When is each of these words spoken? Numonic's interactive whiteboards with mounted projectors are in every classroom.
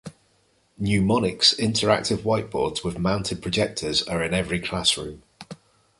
Numonic's 0.81 1.53
interactive 1.53 2.23
whiteboards 2.23 2.83
with 2.83 2.97
mounted 2.97 3.39
projectors 3.39 4.01
are 4.01 4.23
in 4.23 4.33
every 4.33 4.59
classroom. 4.59 5.21